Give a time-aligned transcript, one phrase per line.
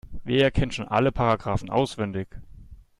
[0.23, 2.35] Wer kennt schon alle Paragraphen auswendig?